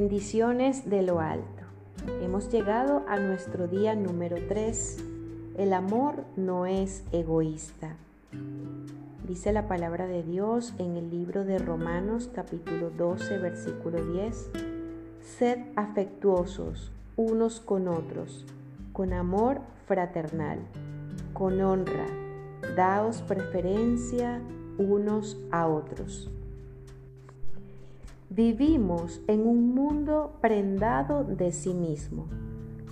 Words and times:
Bendiciones 0.00 0.88
de 0.88 1.02
lo 1.02 1.18
alto. 1.18 1.64
Hemos 2.22 2.52
llegado 2.52 3.02
a 3.08 3.18
nuestro 3.18 3.66
día 3.66 3.96
número 3.96 4.36
3. 4.46 4.96
El 5.56 5.72
amor 5.72 6.22
no 6.36 6.66
es 6.66 7.02
egoísta. 7.10 7.96
Dice 9.26 9.52
la 9.52 9.66
palabra 9.66 10.06
de 10.06 10.22
Dios 10.22 10.72
en 10.78 10.96
el 10.96 11.10
libro 11.10 11.44
de 11.44 11.58
Romanos 11.58 12.30
capítulo 12.32 12.90
12 12.90 13.38
versículo 13.38 14.00
10. 14.12 14.50
Sed 15.36 15.58
afectuosos 15.74 16.92
unos 17.16 17.58
con 17.58 17.88
otros, 17.88 18.46
con 18.92 19.12
amor 19.12 19.62
fraternal, 19.88 20.60
con 21.32 21.60
honra. 21.60 22.06
Daos 22.76 23.22
preferencia 23.22 24.40
unos 24.78 25.38
a 25.50 25.66
otros. 25.66 26.30
Vivimos 28.38 29.20
en 29.26 29.48
un 29.48 29.74
mundo 29.74 30.38
prendado 30.40 31.24
de 31.24 31.50
sí 31.50 31.74
mismo. 31.74 32.28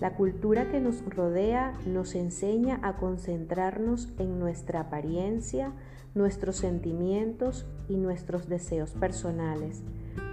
La 0.00 0.16
cultura 0.16 0.72
que 0.72 0.80
nos 0.80 1.04
rodea 1.04 1.72
nos 1.86 2.16
enseña 2.16 2.80
a 2.82 2.96
concentrarnos 2.96 4.08
en 4.18 4.40
nuestra 4.40 4.80
apariencia, 4.80 5.70
nuestros 6.16 6.56
sentimientos 6.56 7.64
y 7.88 7.96
nuestros 7.96 8.48
deseos 8.48 8.90
personales, 8.94 9.84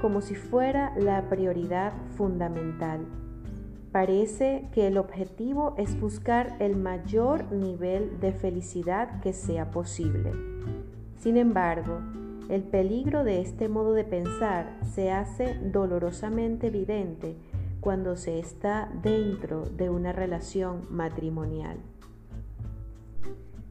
como 0.02 0.20
si 0.22 0.34
fuera 0.34 0.96
la 0.98 1.30
prioridad 1.30 1.94
fundamental. 2.18 3.06
Parece 3.92 4.68
que 4.72 4.88
el 4.88 4.98
objetivo 4.98 5.76
es 5.78 6.02
buscar 6.02 6.56
el 6.58 6.76
mayor 6.76 7.52
nivel 7.52 8.20
de 8.20 8.32
felicidad 8.32 9.22
que 9.22 9.34
sea 9.34 9.70
posible. 9.70 10.32
Sin 11.20 11.38
embargo, 11.38 12.00
el 12.50 12.64
peligro 12.64 13.24
de 13.24 13.42
este 13.42 13.70
modo 13.70 13.94
de 13.94 14.04
pensar 14.04 14.78
se 14.94 15.12
hace 15.12 15.56
dolorosamente 15.56 16.68
evidente 16.68 17.36
cuando 17.80 18.16
se 18.16 18.40
está 18.40 18.90
dentro 19.02 19.66
de 19.66 19.90
una 19.90 20.12
relación 20.12 20.88
matrimonial. 20.90 21.78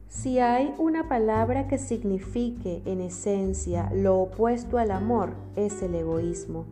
Si 0.07 0.37
hay 0.37 0.73
una 0.77 1.09
palabra 1.09 1.67
que 1.67 1.79
signifique 1.79 2.83
en 2.85 3.01
esencia 3.01 3.89
lo 3.93 4.19
opuesto 4.19 4.77
al 4.77 4.91
amor, 4.91 5.33
es 5.55 5.81
el 5.81 5.95
egoísmo. 5.95 6.65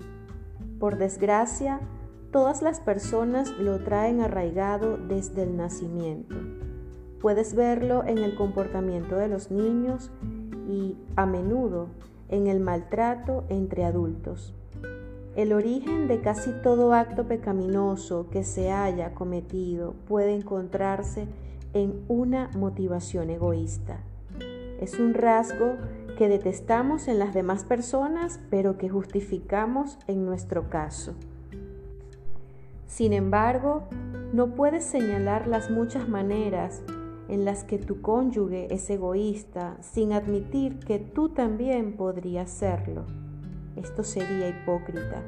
Por 0.80 0.98
desgracia, 0.98 1.80
todas 2.32 2.62
las 2.62 2.80
personas 2.80 3.50
lo 3.58 3.84
traen 3.84 4.22
arraigado 4.22 4.98
desde 4.98 5.44
el 5.44 5.58
nacimiento. 5.58 6.36
Puedes 7.22 7.54
verlo 7.54 8.04
en 8.06 8.18
el 8.18 8.36
comportamiento 8.36 9.16
de 9.16 9.28
los 9.28 9.52
niños 9.52 10.12
y 10.68 10.98
a 11.16 11.26
menudo 11.26 11.90
en 12.30 12.48
el 12.48 12.60
maltrato 12.60 13.44
entre 13.50 13.84
adultos. 13.84 14.56
El 15.36 15.54
origen 15.54 16.08
de 16.08 16.20
casi 16.20 16.52
todo 16.64 16.94
acto 16.94 17.28
pecaminoso 17.28 18.28
que 18.32 18.44
se 18.44 18.72
haya 18.72 19.14
cometido 19.14 19.94
puede 20.08 20.36
encontrarse 20.36 21.28
en 21.74 22.04
una 22.08 22.50
motivación 22.58 23.30
egoísta. 23.30 24.00
Es 24.82 25.00
un 25.00 25.14
rasgo 25.14 25.78
que 26.18 26.28
detestamos 26.28 27.08
en 27.08 27.20
las 27.20 27.34
demás 27.34 27.64
personas, 27.64 28.40
pero 28.50 28.78
que 28.78 28.90
justificamos 28.90 29.98
en 30.08 30.26
nuestro 30.26 30.70
caso. 30.70 31.14
Sin 32.88 33.14
embargo, 33.14 33.84
no 34.34 34.54
puedes 34.54 34.84
señalar 34.84 35.48
las 35.48 35.72
muchas 35.72 36.10
maneras 36.10 36.84
en 37.32 37.46
las 37.46 37.64
que 37.64 37.78
tu 37.78 38.02
cónyuge 38.02 38.74
es 38.74 38.90
egoísta 38.90 39.78
sin 39.80 40.12
admitir 40.12 40.80
que 40.80 41.00
tú 41.00 41.30
también 41.30 41.96
podrías 41.96 42.52
serlo. 42.52 43.06
Esto 43.78 44.04
sería 44.04 44.50
hipócrita. 44.50 45.24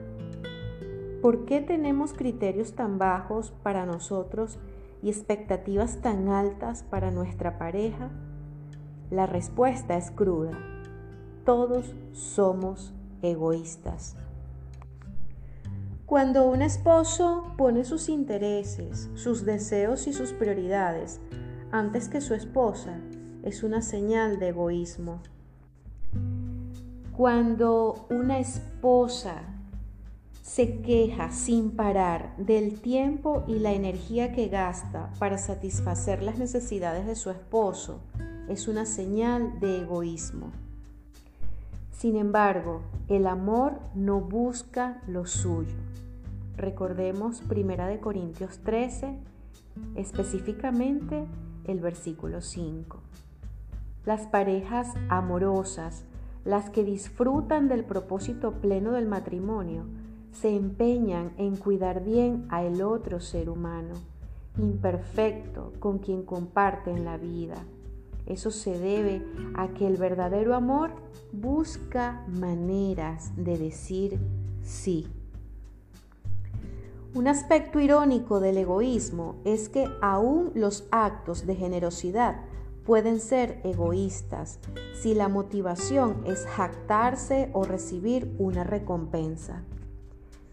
¿Por 1.21 1.45
qué 1.45 1.61
tenemos 1.61 2.11
criterios 2.11 2.73
tan 2.73 2.97
bajos 2.97 3.53
para 3.63 3.85
nosotros 3.85 4.59
y 5.01 5.07
expectativas 5.07 6.01
tan 6.01 6.27
altas 6.27 6.83
para 6.83 7.09
nuestra 7.09 7.57
pareja? 7.57 8.11
La 9.09 9.25
respuesta 9.25 9.95
es 9.95 10.11
cruda. 10.11 10.51
Todos 11.45 11.95
somos 12.11 12.93
egoístas. 13.21 14.17
Cuando 16.05 16.45
un 16.47 16.61
esposo 16.61 17.53
pone 17.57 17.85
sus 17.85 18.09
intereses, 18.09 19.09
sus 19.13 19.45
deseos 19.45 20.05
y 20.07 20.11
sus 20.11 20.33
prioridades 20.33 21.21
antes 21.73 22.07
que 22.07 22.21
su 22.21 22.35
esposa 22.35 22.99
es 23.41 23.63
una 23.63 23.81
señal 23.81 24.37
de 24.37 24.49
egoísmo. 24.49 25.23
Cuando 27.17 28.05
una 28.11 28.37
esposa 28.37 29.41
se 30.43 30.81
queja 30.81 31.31
sin 31.31 31.71
parar 31.71 32.37
del 32.37 32.79
tiempo 32.79 33.43
y 33.47 33.57
la 33.57 33.71
energía 33.71 34.33
que 34.33 34.49
gasta 34.49 35.11
para 35.17 35.39
satisfacer 35.39 36.21
las 36.21 36.37
necesidades 36.37 37.07
de 37.07 37.15
su 37.15 37.31
esposo, 37.31 38.01
es 38.47 38.67
una 38.67 38.85
señal 38.85 39.59
de 39.59 39.81
egoísmo. 39.81 40.51
Sin 41.91 42.17
embargo, 42.17 42.83
el 43.07 43.25
amor 43.25 43.79
no 43.95 44.21
busca 44.21 45.01
lo 45.07 45.25
suyo. 45.25 45.75
Recordemos 46.55 47.41
1 47.49 47.99
Corintios 47.99 48.59
13, 48.59 49.17
específicamente 49.95 51.25
el 51.65 51.79
versículo 51.79 52.41
5. 52.41 52.99
Las 54.05 54.27
parejas 54.27 54.93
amorosas, 55.09 56.05
las 56.43 56.69
que 56.69 56.83
disfrutan 56.83 57.67
del 57.67 57.85
propósito 57.85 58.51
pleno 58.53 58.91
del 58.91 59.07
matrimonio, 59.07 59.85
se 60.31 60.55
empeñan 60.55 61.31
en 61.37 61.55
cuidar 61.55 62.03
bien 62.03 62.45
a 62.49 62.63
el 62.63 62.81
otro 62.81 63.19
ser 63.19 63.49
humano, 63.49 63.93
imperfecto, 64.57 65.73
con 65.79 65.99
quien 65.99 66.23
comparten 66.23 67.05
la 67.05 67.17
vida. 67.17 67.63
Eso 68.25 68.51
se 68.51 68.77
debe 68.77 69.25
a 69.53 69.69
que 69.69 69.85
el 69.87 69.97
verdadero 69.97 70.55
amor 70.55 70.91
busca 71.31 72.25
maneras 72.27 73.31
de 73.35 73.57
decir 73.57 74.19
sí. 74.63 75.07
Un 77.15 77.27
aspecto 77.27 77.79
irónico 77.79 78.39
del 78.39 78.57
egoísmo 78.57 79.35
es 79.45 79.69
que 79.69 79.87
aún 80.01 80.51
los 80.55 80.87
actos 80.89 81.45
de 81.45 81.55
generosidad 81.55 82.41
pueden 82.87 83.19
ser 83.19 83.61
egoístas 83.63 84.57
si 84.99 85.13
la 85.13 85.29
motivación 85.29 86.23
es 86.25 86.47
jactarse 86.47 87.51
o 87.53 87.65
recibir 87.65 88.35
una 88.39 88.63
recompensa. 88.63 89.61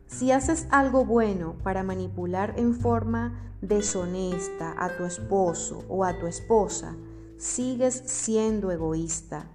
Si 0.06 0.32
haces 0.32 0.66
algo 0.70 1.06
bueno 1.06 1.54
para 1.62 1.82
manipular 1.82 2.52
en 2.58 2.74
forma 2.74 3.54
deshonesta 3.62 4.74
a 4.76 4.94
tu 4.98 5.04
esposo 5.04 5.82
o 5.88 6.04
a 6.04 6.18
tu 6.18 6.26
esposa, 6.26 6.94
sigues 7.38 7.94
siendo 8.04 8.70
egoísta. 8.70 9.46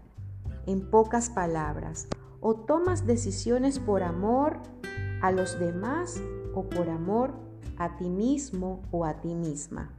En 0.65 0.89
pocas 0.89 1.29
palabras, 1.29 2.07
o 2.41 2.55
tomas 2.55 3.05
decisiones 3.05 3.77
por 3.77 4.01
amor 4.01 4.57
a 5.21 5.31
los 5.31 5.59
demás 5.59 6.19
o 6.55 6.63
por 6.63 6.89
amor 6.89 7.33
a 7.77 7.97
ti 7.97 8.09
mismo 8.09 8.81
o 8.91 9.05
a 9.05 9.21
ti 9.21 9.35
misma. 9.35 9.91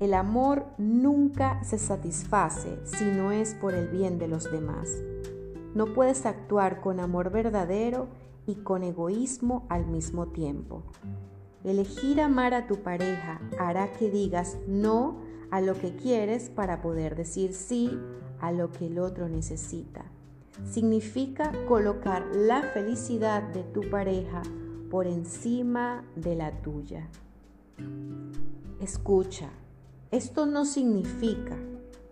El 0.00 0.12
amor 0.14 0.66
nunca 0.76 1.62
se 1.62 1.78
satisface 1.78 2.78
si 2.84 3.04
no 3.04 3.30
es 3.30 3.54
por 3.54 3.74
el 3.74 3.88
bien 3.88 4.18
de 4.18 4.26
los 4.26 4.50
demás. 4.50 4.90
No 5.74 5.92
puedes 5.94 6.26
actuar 6.26 6.80
con 6.80 6.98
amor 6.98 7.30
verdadero 7.30 8.08
y 8.46 8.56
con 8.56 8.82
egoísmo 8.82 9.66
al 9.68 9.86
mismo 9.86 10.26
tiempo. 10.26 10.82
Elegir 11.62 12.20
amar 12.20 12.54
a 12.54 12.66
tu 12.66 12.82
pareja 12.82 13.40
hará 13.58 13.92
que 13.92 14.10
digas 14.10 14.58
no 14.66 15.16
a 15.50 15.60
lo 15.60 15.74
que 15.74 15.94
quieres 15.96 16.50
para 16.50 16.82
poder 16.82 17.14
decir 17.14 17.54
sí 17.54 17.98
a 18.40 18.52
lo 18.52 18.72
que 18.72 18.88
el 18.88 18.98
otro 18.98 19.28
necesita. 19.28 20.04
Significa 20.64 21.52
colocar 21.66 22.26
la 22.34 22.62
felicidad 22.62 23.42
de 23.42 23.62
tu 23.62 23.88
pareja 23.90 24.42
por 24.94 25.08
encima 25.08 26.04
de 26.14 26.36
la 26.36 26.52
tuya. 26.62 27.08
Escucha, 28.80 29.50
esto 30.12 30.46
no 30.46 30.64
significa, 30.64 31.56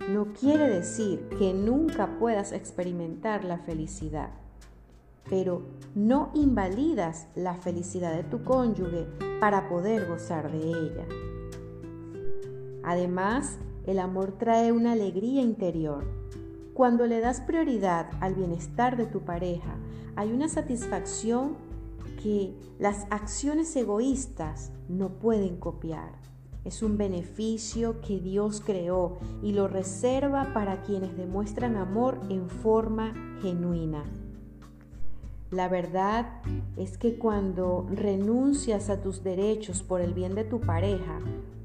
no 0.09 0.33
quiere 0.33 0.69
decir 0.69 1.29
que 1.39 1.55
nunca 1.55 2.19
puedas 2.19 2.51
experimentar 2.51 3.45
la 3.45 3.59
felicidad, 3.59 4.31
pero 5.31 5.63
no 5.95 6.33
invalidas 6.35 7.29
la 7.37 7.55
felicidad 7.55 8.17
de 8.17 8.25
tu 8.25 8.43
cónyuge 8.43 9.07
para 9.39 9.69
poder 9.69 10.09
gozar 10.09 10.51
de 10.51 10.59
ella. 10.59 11.07
Además, 12.83 13.59
el 13.87 14.01
amor 14.01 14.33
trae 14.39 14.73
una 14.73 14.91
alegría 14.91 15.43
interior. 15.43 16.05
Cuando 16.75 17.07
le 17.07 17.21
das 17.21 17.43
prioridad 17.43 18.11
al 18.19 18.35
bienestar 18.35 18.97
de 18.97 19.07
tu 19.07 19.21
pareja, 19.21 19.77
hay 20.17 20.33
una 20.33 20.49
satisfacción 20.49 21.71
que 22.23 22.55
las 22.79 23.07
acciones 23.11 23.75
egoístas 23.77 24.73
no 24.89 25.19
pueden 25.19 25.57
copiar. 25.57 26.13
Es 26.65 26.83
un 26.83 26.97
beneficio 26.97 28.01
que 28.01 28.21
Dios 28.21 28.63
creó 28.65 29.19
y 29.43 29.53
lo 29.53 29.67
reserva 29.67 30.53
para 30.55 30.83
quienes 30.83 31.17
demuestran 31.17 31.77
amor 31.77 32.21
en 32.29 32.49
forma 32.49 33.13
genuina. 33.43 34.05
La 35.51 35.69
verdad 35.69 36.41
es 36.77 36.97
que 36.97 37.19
cuando 37.19 37.87
renuncias 37.91 38.89
a 38.89 39.03
tus 39.03 39.23
derechos 39.23 39.83
por 39.83 40.01
el 40.01 40.15
bien 40.15 40.35
de 40.35 40.45
tu 40.45 40.61
pareja, 40.61 41.19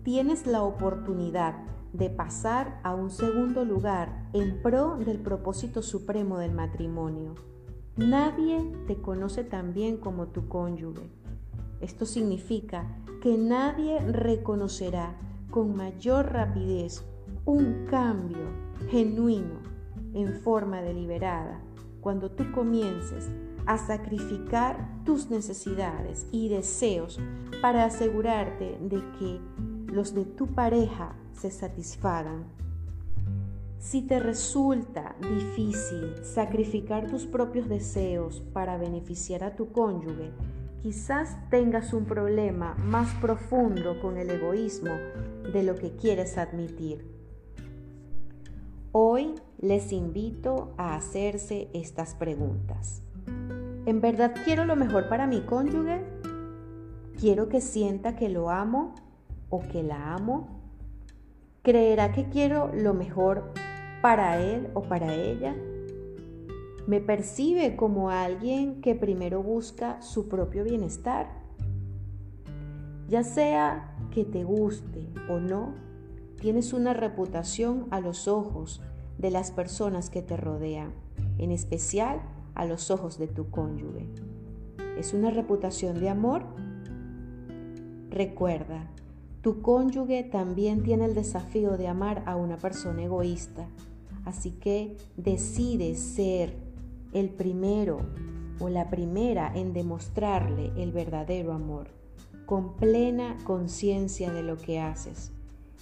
tienes 0.03 0.47
la 0.47 0.63
oportunidad 0.63 1.55
de 1.93 2.09
pasar 2.09 2.81
a 2.83 2.93
un 2.95 3.11
segundo 3.11 3.63
lugar 3.63 4.27
en 4.33 4.61
pro 4.61 4.97
del 4.97 5.19
propósito 5.19 5.81
supremo 5.81 6.37
del 6.37 6.51
matrimonio. 6.51 7.35
Nadie 7.97 8.63
te 8.85 9.01
conoce 9.01 9.43
tan 9.43 9.73
bien 9.73 9.97
como 9.97 10.27
tu 10.27 10.47
cónyuge. 10.47 11.09
Esto 11.81 12.05
significa 12.05 12.85
que 13.23 13.39
nadie 13.39 13.99
reconocerá 13.99 15.17
con 15.49 15.75
mayor 15.75 16.31
rapidez 16.31 17.03
un 17.45 17.87
cambio 17.89 18.51
genuino 18.91 19.61
en 20.13 20.31
forma 20.41 20.83
deliberada 20.83 21.59
cuando 21.99 22.29
tú 22.29 22.51
comiences 22.51 23.31
a 23.65 23.79
sacrificar 23.79 25.03
tus 25.03 25.31
necesidades 25.31 26.27
y 26.31 26.49
deseos 26.49 27.19
para 27.63 27.85
asegurarte 27.85 28.77
de 28.79 29.03
que 29.17 29.41
los 29.91 30.13
de 30.13 30.25
tu 30.25 30.45
pareja 30.45 31.15
se 31.33 31.49
satisfagan. 31.49 32.45
Si 33.79 34.01
te 34.01 34.19
resulta 34.19 35.15
difícil 35.21 36.15
sacrificar 36.23 37.07
tus 37.07 37.25
propios 37.25 37.69
deseos 37.69 38.41
para 38.51 38.77
beneficiar 38.77 39.43
a 39.43 39.55
tu 39.55 39.71
cónyuge, 39.71 40.31
quizás 40.81 41.37
tengas 41.49 41.93
un 41.93 42.05
problema 42.05 42.73
más 42.75 43.13
profundo 43.15 44.01
con 44.01 44.17
el 44.17 44.31
egoísmo 44.31 44.91
de 45.53 45.63
lo 45.63 45.75
que 45.75 45.95
quieres 45.95 46.37
admitir. 46.37 47.05
Hoy 48.91 49.35
les 49.59 49.91
invito 49.91 50.73
a 50.77 50.95
hacerse 50.95 51.69
estas 51.73 52.15
preguntas. 52.15 53.03
¿En 53.85 54.01
verdad 54.01 54.33
quiero 54.43 54.65
lo 54.65 54.75
mejor 54.75 55.07
para 55.07 55.27
mi 55.27 55.41
cónyuge? 55.41 56.03
¿Quiero 57.19 57.47
que 57.47 57.61
sienta 57.61 58.15
que 58.15 58.27
lo 58.27 58.49
amo 58.49 58.95
o 59.49 59.61
que 59.61 59.83
la 59.83 60.15
amo? 60.15 60.61
¿Creerá 61.61 62.11
que 62.11 62.27
quiero 62.29 62.71
lo 62.73 62.93
mejor 62.93 63.53
para 64.01 64.39
él 64.41 64.69
o 64.73 64.83
para 64.83 65.13
ella? 65.13 65.55
¿Me 66.87 67.01
percibe 67.01 67.75
como 67.75 68.09
alguien 68.09 68.81
que 68.81 68.95
primero 68.95 69.43
busca 69.43 70.01
su 70.01 70.29
propio 70.29 70.63
bienestar? 70.63 71.27
Ya 73.09 73.23
sea 73.23 73.95
que 74.11 74.23
te 74.23 74.43
guste 74.43 75.07
o 75.29 75.39
no, 75.39 75.73
tienes 76.39 76.73
una 76.73 76.93
reputación 76.93 77.87
a 77.91 77.99
los 77.99 78.27
ojos 78.27 78.81
de 79.17 79.31
las 79.31 79.51
personas 79.51 80.09
que 80.09 80.21
te 80.21 80.37
rodean, 80.37 80.93
en 81.37 81.51
especial 81.51 82.21
a 82.55 82.65
los 82.65 82.91
ojos 82.91 83.17
de 83.17 83.27
tu 83.27 83.49
cónyuge. 83.49 84.07
¿Es 84.97 85.13
una 85.13 85.29
reputación 85.29 85.99
de 85.99 86.09
amor? 86.09 86.43
Recuerda, 88.09 88.87
tu 89.47 89.61
cónyuge 89.61 90.25
también 90.25 90.83
tiene 90.83 91.05
el 91.05 91.15
desafío 91.15 91.77
de 91.77 91.87
amar 91.87 92.21
a 92.25 92.35
una 92.35 92.57
persona 92.57 93.03
egoísta, 93.03 93.65
así 94.25 94.51
que 94.51 94.97
decide 95.15 95.95
ser 95.95 96.53
el 97.13 97.29
primero 97.29 98.01
o 98.59 98.67
la 98.67 98.89
primera 98.89 99.49
en 99.55 99.71
demostrarle 99.71 100.73
el 100.75 100.91
verdadero 100.91 101.53
amor, 101.53 101.87
con 102.45 102.75
plena 102.75 103.37
conciencia 103.45 104.33
de 104.33 104.43
lo 104.43 104.57
que 104.57 104.81
haces. 104.81 105.31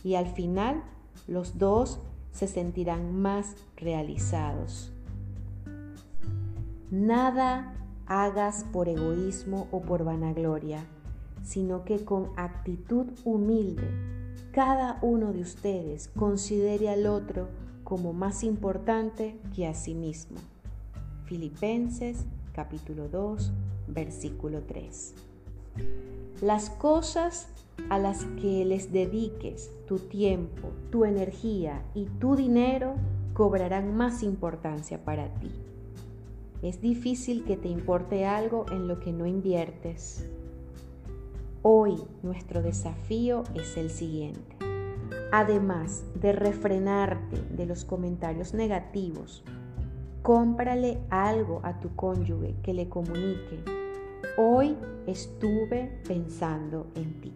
Y 0.04 0.14
al 0.14 0.28
final, 0.28 0.84
los 1.28 1.58
dos 1.58 2.00
se 2.32 2.46
sentirán 2.46 3.20
más 3.20 3.56
realizados. 3.78 4.94
Nada 6.92 7.74
hagas 8.06 8.64
por 8.66 8.90
egoísmo 8.90 9.68
o 9.72 9.82
por 9.82 10.04
vanagloria, 10.04 10.86
sino 11.46 11.86
que 11.86 12.04
con 12.04 12.32
actitud 12.36 13.08
humilde 13.24 13.88
cada 14.52 15.00
uno 15.02 15.32
de 15.32 15.42
ustedes 15.42 16.10
considere 16.10 16.90
al 16.90 17.08
otro 17.08 17.48
como 17.84 18.14
más 18.14 18.44
importante 18.44 19.38
que 19.56 19.68
a 19.68 19.74
sí 19.74 19.94
mismo. 19.94 20.38
Filipenses 21.26 22.26
capítulo 22.54 23.08
2, 23.10 23.52
versículo 23.88 24.64
3. 24.64 25.14
Las 26.42 26.70
cosas 26.70 27.48
a 27.90 28.00
las 28.00 28.24
que 28.42 28.66
les 28.66 28.92
dediques 28.92 29.70
tu 29.88 30.00
tiempo, 30.00 30.70
tu 30.90 31.06
energía 31.06 31.84
y 31.94 32.06
tu 32.06 32.36
dinero 32.36 32.96
cobrarán 33.34 33.96
más 33.96 34.24
importancia 34.24 35.04
para 35.04 35.28
ti. 35.36 35.52
Es 36.62 36.82
difícil 36.82 37.44
que 37.44 37.58
te 37.58 37.68
importe 37.68 38.26
algo 38.26 38.66
en 38.72 38.88
lo 38.88 39.00
que 39.00 39.12
no 39.12 39.26
inviertes. 39.26 40.30
Hoy 41.68 41.96
nuestro 42.22 42.62
desafío 42.62 43.44
es 43.56 43.76
el 43.76 43.90
siguiente. 43.90 44.56
Además 45.32 46.06
de 46.14 46.32
refrenarte 46.32 47.42
de 47.50 47.66
los 47.66 47.86
comentarios 47.86 48.54
negativos, 48.54 49.44
cómprale 50.22 51.00
algo 51.10 51.62
a 51.64 51.80
tu 51.80 51.96
cónyuge 51.96 52.54
que 52.62 52.76
le 52.76 52.88
comunique. 52.88 53.64
Hoy 54.38 54.78
estuve 55.08 56.04
pensando 56.08 56.86
en 56.94 57.20
ti. 57.20 57.34